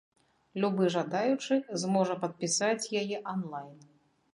Любы 0.63 0.87
жадаючы 0.95 1.59
зможа 1.85 2.13
падпісаць 2.25 2.91
яе 3.05 3.17
анлайн. 3.37 3.75